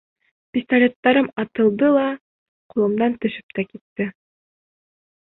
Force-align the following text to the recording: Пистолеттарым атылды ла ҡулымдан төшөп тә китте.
Пистолеттарым 0.55 1.27
атылды 1.43 1.89
ла 1.97 2.05
ҡулымдан 2.75 3.13
төшөп 3.25 3.53
тә 3.59 3.67
китте. 3.69 4.09